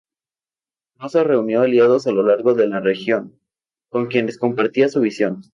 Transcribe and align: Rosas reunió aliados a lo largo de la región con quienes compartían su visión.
Rosas 0.97 1.27
reunió 1.27 1.61
aliados 1.61 2.07
a 2.07 2.11
lo 2.11 2.23
largo 2.23 2.55
de 2.55 2.67
la 2.67 2.79
región 2.79 3.39
con 3.91 4.07
quienes 4.07 4.39
compartían 4.39 4.89
su 4.89 4.99
visión. 5.01 5.43